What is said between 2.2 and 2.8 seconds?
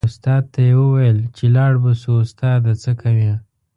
استاده